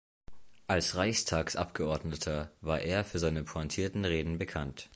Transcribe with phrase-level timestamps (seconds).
[0.65, 4.89] Als Reichstagsabgeordneter war er für seine pointierten Reden bekannt.